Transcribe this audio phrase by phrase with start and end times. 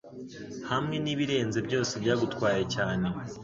[0.69, 3.07] hamwe nibirenze byose byagutwaye cyane